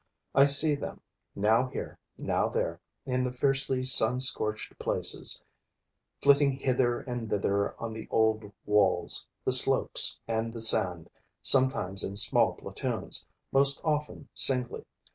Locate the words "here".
1.67-1.99